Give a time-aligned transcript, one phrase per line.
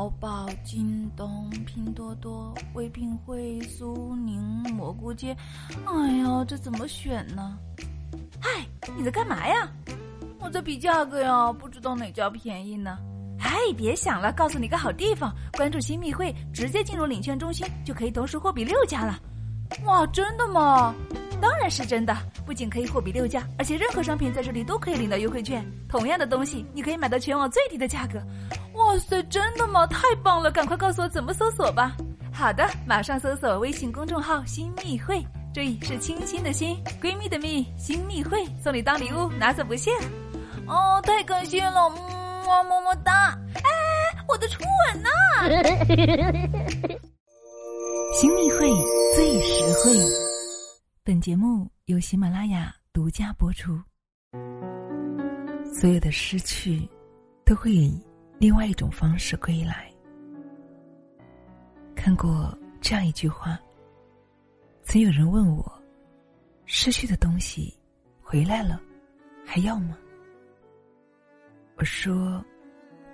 [0.00, 4.40] 淘宝、京东、拼多多、唯品会、苏宁、
[4.72, 5.36] 蘑菇街。
[5.84, 7.58] 哎呀，这怎么选呢？
[8.40, 8.66] 嗨，
[8.96, 9.70] 你在干嘛呀？
[10.38, 12.96] 我在比价格呀，不知道哪家便宜呢。
[13.40, 19.20] 哎，别想了，告诉你个好地方，关注新密会，直接进入领券中心，就可以同时货比六家了。
[19.84, 20.94] 哇，真的吗？
[21.42, 25.62] 当然是真的，不仅可以货比六家，而且任何商品在这里都可以领到优惠券。
[25.90, 28.18] 同样的东西，你可以买到全网最低的价格。
[28.74, 29.86] 哇塞，真的吗？
[29.86, 30.50] 太棒了！
[30.50, 31.96] 赶快告诉我怎么搜索吧。
[32.32, 39.90] 好的，马上搜索微信公众号“新密会”，注意是清新的“新”，闺蜜的“蜜”，新密会送你当礼物，拿走不谢。
[40.66, 43.36] 哦，太感谢了，么么么哒！
[43.56, 43.62] 哎，
[44.28, 45.08] 我的初吻呢？
[48.14, 48.68] 新密会
[49.14, 49.96] 最实惠。
[51.04, 53.78] 本节目由喜马拉雅独家播出。
[55.80, 56.88] 所有的失去，
[57.44, 58.00] 都会以
[58.40, 59.92] 另外一种方式归来。
[61.94, 63.60] 看过这样一句话：
[64.82, 65.82] 曾有人问我，
[66.64, 67.78] 失去的东西
[68.22, 68.80] 回来了，
[69.44, 69.96] 还要吗？
[71.76, 72.42] 我说，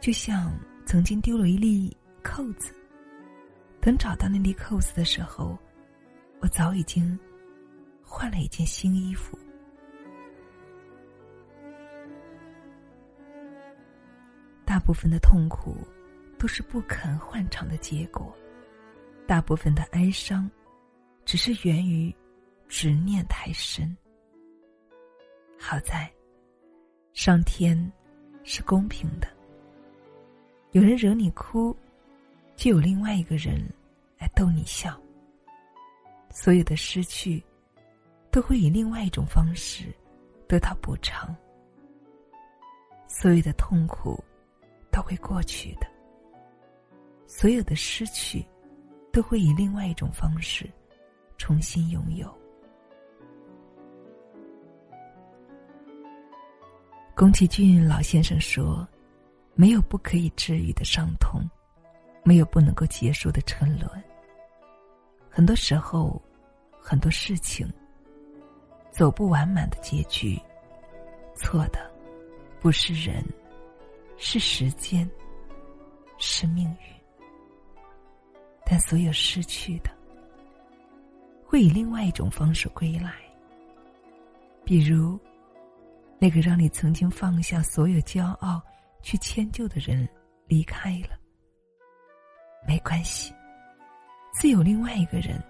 [0.00, 2.72] 就像曾经丢了一粒扣子，
[3.80, 5.58] 等找到那粒扣子的时候，
[6.40, 7.18] 我早已经。
[8.08, 9.36] 换了一件新衣服。
[14.76, 15.74] 大部分的痛苦
[16.38, 18.36] 都是不肯换场的结果，
[19.26, 20.50] 大部分的哀伤
[21.24, 22.14] 只是源于
[22.68, 23.96] 执念太深。
[25.58, 26.12] 好在，
[27.14, 27.90] 上天
[28.44, 29.26] 是公平的，
[30.72, 31.74] 有人惹你哭，
[32.54, 33.66] 就有另外一个人
[34.18, 34.94] 来逗你笑。
[36.28, 37.42] 所有的失去。
[38.30, 39.84] 都会以另外一种方式
[40.46, 41.34] 得到补偿。
[43.08, 44.22] 所有的痛苦
[44.96, 45.86] 都会过去的，
[47.26, 48.42] 所有的失去
[49.12, 50.66] 都会以另外一种方式
[51.36, 52.34] 重新拥有。
[57.14, 58.88] 宫崎骏老先生说
[59.54, 61.42] ：“没有不可以治愈的伤痛，
[62.24, 63.90] 没有不能够结束的沉沦。
[65.28, 66.18] 很多时候，
[66.80, 67.70] 很多事情。”
[68.90, 70.40] 走不完满的结局，
[71.34, 71.78] 错的
[72.60, 73.22] 不是人，
[74.16, 75.08] 是时间，
[76.18, 76.78] 是命运。
[78.64, 79.90] 但所有失去的，
[81.44, 83.14] 会以另外一种方式归来。
[84.64, 85.18] 比如，
[86.18, 88.60] 那个让你曾经放下所有骄傲
[89.02, 90.08] 去迁就的人
[90.46, 91.16] 离开了，
[92.66, 93.32] 没关系，
[94.32, 95.40] 自有另外一个人，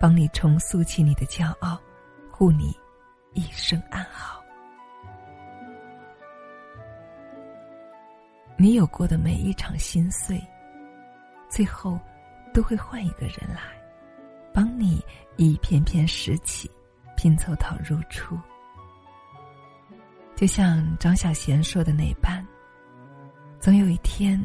[0.00, 1.80] 帮你重塑起你的骄傲。
[2.32, 2.74] 护你
[3.34, 4.39] 一生安好。
[8.60, 10.38] 你有过的每一场心碎，
[11.48, 11.98] 最后
[12.52, 13.62] 都会换一个人来，
[14.52, 15.02] 帮你
[15.38, 16.70] 一片片拾起，
[17.16, 18.38] 拼凑到如初。
[20.36, 22.46] 就像张小娴说的那般，
[23.58, 24.38] 总有一天，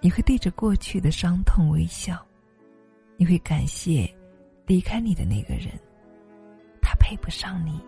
[0.00, 2.26] 你会对着过去的伤痛微笑，
[3.16, 4.12] 你会感谢
[4.66, 5.68] 离开你的那个人。
[6.82, 7.80] 他配不上你，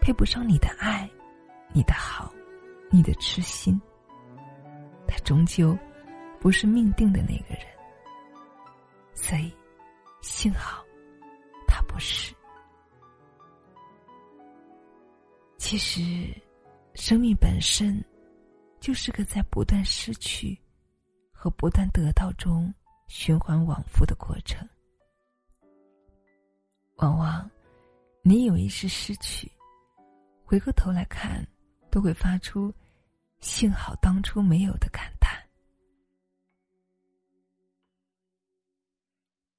[0.00, 1.10] 配不上你的爱，
[1.72, 2.32] 你的好，
[2.90, 3.76] 你的痴心。
[5.26, 5.76] 终究
[6.38, 7.66] 不是命定的那个人，
[9.12, 9.52] 所以
[10.20, 10.84] 幸好
[11.66, 12.32] 他不是。
[15.58, 16.32] 其实，
[16.94, 18.00] 生命本身
[18.78, 20.56] 就是个在不断失去
[21.32, 22.72] 和不断得到中
[23.08, 24.64] 循环往复的过程，
[26.98, 27.50] 往往。
[28.22, 29.50] 你以为是失去，
[30.44, 31.44] 回过头来看，
[31.90, 32.72] 都会发出
[33.40, 35.36] “幸好当初没有”的感叹。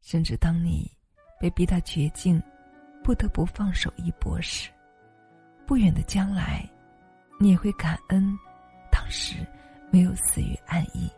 [0.02, 0.90] 甚至当你
[1.40, 2.42] 被逼到绝境，
[3.04, 4.70] 不得不放手一搏时，
[5.66, 6.70] 不远的将来，
[7.40, 8.38] 你也会感恩
[8.92, 9.46] 当时
[9.92, 11.10] 没有死于安逸。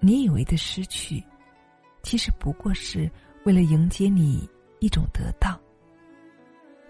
[0.00, 1.24] 你以为的失去，
[2.02, 3.10] 其实不过是
[3.44, 4.48] 为了迎接你。
[4.78, 5.58] 一种得到，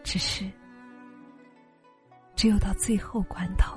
[0.03, 0.51] 只是
[2.37, 3.77] 只有到最后关头，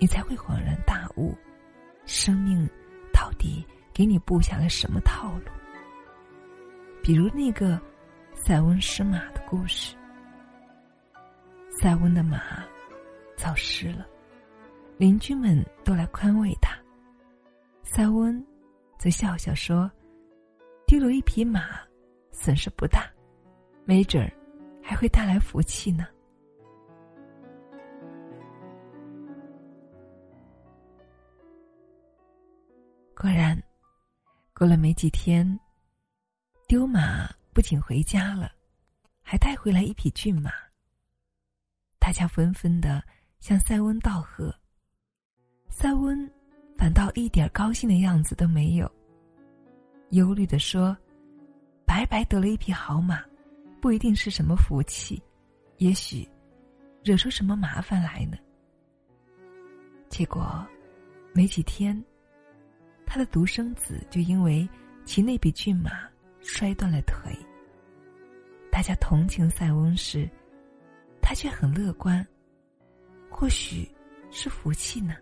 [0.00, 1.36] 你才会恍然大悟，
[2.06, 2.66] 生命
[3.12, 5.44] 到底给你布下了什么套路。
[7.02, 7.78] 比如那个
[8.34, 9.94] 塞翁失马的故事，
[11.78, 12.64] 塞翁的马
[13.36, 14.06] 走失了，
[14.96, 16.74] 邻居们都来宽慰他，
[17.82, 18.42] 塞翁
[18.98, 19.90] 则笑笑说
[20.88, 21.78] ：“丢了一匹马，
[22.32, 23.06] 损失不大。”
[23.84, 24.32] 没准儿，
[24.82, 26.06] 还会带来福气呢。
[33.18, 33.58] 果然，
[34.54, 35.58] 过了没几天，
[36.68, 38.52] 丢马不仅回家了，
[39.22, 40.50] 还带回来一匹骏马。
[41.98, 43.02] 大家纷纷的
[43.40, 44.54] 向塞翁道贺，
[45.70, 46.30] 塞翁
[46.76, 48.88] 反倒一点高兴的样子都没有，
[50.10, 50.94] 忧虑的说
[51.86, 53.24] ：“白白得了一匹好马，
[53.80, 55.22] 不一定是什么福气，
[55.78, 56.28] 也许
[57.02, 58.36] 惹出什么麻烦来呢。”
[60.10, 60.66] 结果，
[61.32, 61.98] 没几天。
[63.16, 64.68] 他的独生子就因为
[65.06, 66.06] 骑那匹骏马
[66.42, 67.34] 摔断了腿。
[68.70, 70.28] 大家同情塞翁时，
[71.22, 72.22] 他却很乐观。
[73.30, 73.90] 或许
[74.30, 75.16] 是福气呢。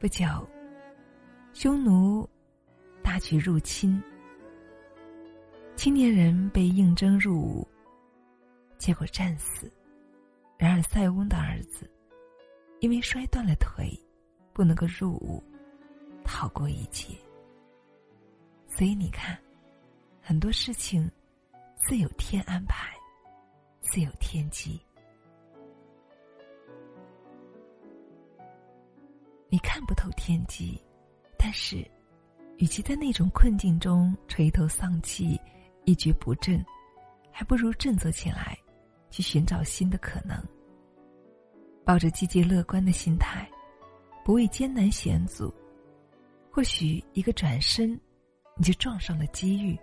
[0.00, 0.26] 不久，
[1.52, 2.28] 匈奴
[3.00, 4.02] 大举入侵，
[5.76, 7.68] 青年人被应征入伍，
[8.76, 9.72] 结果战死。
[10.58, 11.88] 然而塞翁的儿子
[12.80, 13.88] 因为摔断了腿，
[14.52, 15.40] 不能够入伍。
[16.38, 17.18] 逃过一劫，
[18.68, 19.36] 所以你看，
[20.22, 21.10] 很多事情
[21.74, 22.94] 自有天安排，
[23.80, 24.80] 自有天机。
[29.48, 30.80] 你看不透天机，
[31.36, 31.84] 但是，
[32.58, 35.40] 与其在那种困境中垂头丧气、
[35.86, 36.64] 一蹶不振，
[37.32, 38.56] 还不如振作起来，
[39.10, 40.40] 去寻找新的可能。
[41.84, 43.50] 抱着积极乐观的心态，
[44.24, 45.52] 不畏艰难险阻。
[46.58, 47.88] 或许一个转身，
[48.56, 49.78] 你就撞上了机遇。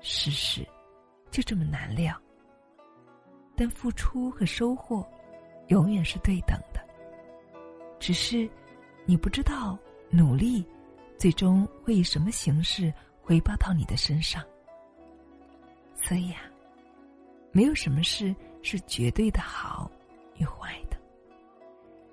[0.00, 0.66] 世事
[1.30, 2.18] 就这么难料，
[3.54, 5.06] 但付出和收获
[5.66, 6.80] 永远是对等的。
[8.00, 8.48] 只是
[9.04, 10.66] 你不知道努力
[11.18, 14.42] 最终会以什么形式回报到你的身上。
[15.94, 16.40] 所以啊，
[17.52, 19.90] 没有什么事是绝对的好
[20.38, 20.96] 与坏的。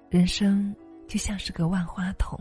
[0.09, 0.75] 人生
[1.07, 2.37] 就像是个万花筒。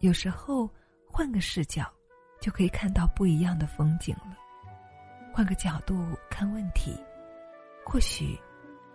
[0.00, 0.70] 有时候，
[1.04, 1.92] 换个视角，
[2.40, 4.36] 就可以看到不一样的风景了。
[5.32, 6.96] 换个角度看问题，
[7.84, 8.38] 或许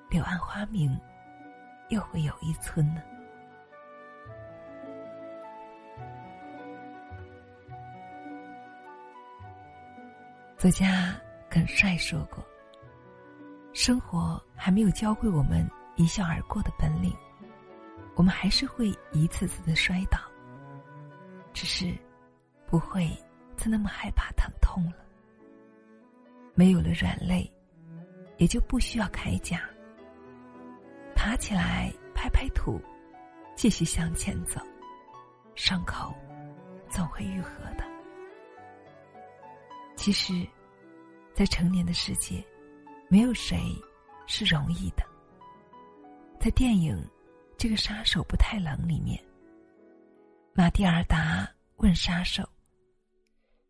[0.10, 0.98] 柳暗花明，
[1.90, 3.02] 又会有一村呢。
[10.58, 11.14] 作家
[11.50, 12.42] 耿帅说过
[13.76, 17.14] ：“生活还没有教会我们一笑而过的本领，
[18.16, 20.18] 我们还是会一次次的摔倒。”
[21.54, 21.94] 只是，
[22.66, 23.08] 不会
[23.56, 24.98] 再那么害怕疼痛了。
[26.56, 27.50] 没有了软肋，
[28.38, 29.62] 也就不需要铠甲。
[31.16, 32.82] 爬起来，拍拍土，
[33.56, 34.60] 继续向前走，
[35.56, 36.14] 伤口
[36.90, 37.84] 总会愈合的。
[39.96, 40.46] 其实，
[41.34, 42.44] 在成年的世界，
[43.08, 43.58] 没有谁
[44.26, 45.04] 是容易的。
[46.40, 46.98] 在电影
[47.58, 49.24] 《这个杀手不太冷》里面。
[50.56, 52.48] 马蒂尔达问杀手：“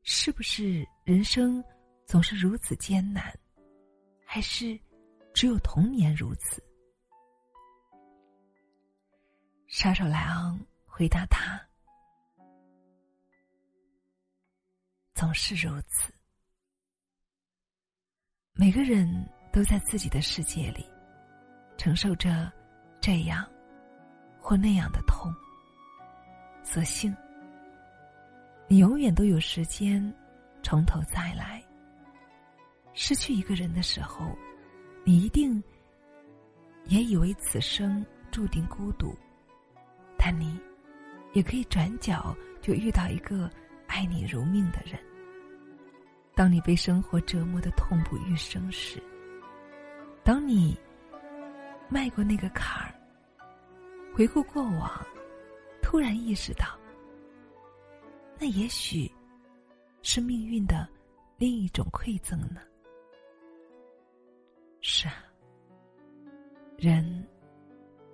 [0.04, 1.64] 是不是人生
[2.06, 3.34] 总是如此艰难，
[4.26, 4.78] 还是
[5.34, 6.62] 只有童年如此？”
[9.68, 11.58] 杀手莱昂回答他
[15.16, 16.14] ：“总是如此。
[18.52, 19.08] 每个人
[19.54, 20.86] 都在自己的世界里，
[21.78, 22.52] 承受着
[23.00, 23.50] 这样
[24.38, 25.34] 或那样的痛。”
[26.64, 27.16] 所幸，
[28.68, 30.14] 你永远都有时间
[30.64, 31.62] 从头再来。
[32.94, 34.26] 失去一个人的时候，
[35.04, 35.62] 你一定
[36.86, 39.14] 也以为此生注定孤独，
[40.18, 40.60] 但你
[41.34, 43.50] 也可以转角就遇到一个
[43.88, 45.00] 爱你如命的人。
[46.36, 49.02] 当你被生活折磨的痛不欲生时，
[50.24, 50.76] 当你
[51.90, 52.96] 迈过那个坎儿，
[54.16, 55.06] 回顾过往。
[55.94, 56.76] 突然意识到，
[58.40, 59.08] 那也许
[60.02, 60.90] 是命运的
[61.38, 62.62] 另一种馈赠呢。
[64.82, 65.24] 是啊，
[66.80, 67.24] 人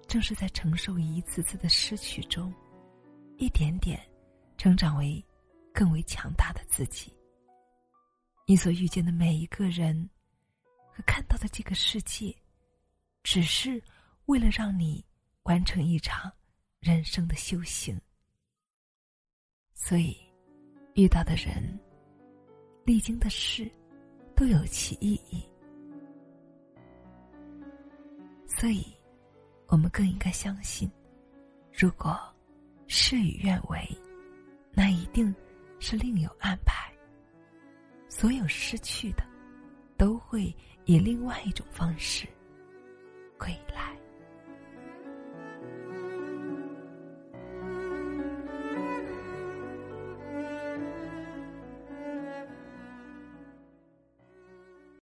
[0.09, 2.53] 正是在承受一次次的失去中，
[3.37, 3.97] 一点点
[4.57, 5.25] 成长为
[5.73, 7.15] 更为强大的自己。
[8.45, 10.09] 你所遇见的每一个人
[10.91, 12.35] 和看到的这个世界，
[13.23, 13.81] 只是
[14.25, 15.01] 为了让你
[15.43, 16.29] 完成一场。
[16.79, 17.99] 人生的修行，
[19.73, 20.15] 所以
[20.93, 21.77] 遇到的人、
[22.85, 23.69] 历经的事，
[24.33, 25.43] 都有其意义。
[28.47, 28.85] 所以，
[29.67, 30.89] 我们更应该相信，
[31.73, 32.17] 如果
[32.87, 33.85] 事与愿违，
[34.71, 35.35] 那一定
[35.79, 36.89] 是另有安排。
[38.07, 39.23] 所有失去的，
[39.97, 40.55] 都会
[40.85, 42.25] 以另外一种方式
[43.37, 43.95] 归来。